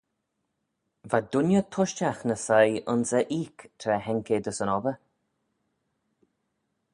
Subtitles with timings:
[1.11, 4.97] Va dooinney tushtagh ny soie ayns e oik tra haink eh dys yn obbyr.